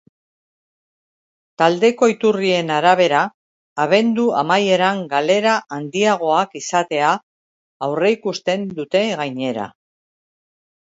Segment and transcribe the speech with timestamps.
[1.61, 3.19] Taldeko iturrien arabera,
[3.85, 7.15] abendu amaieran galera handiagoak izatea
[7.89, 9.69] aurreikusten dute, gainera.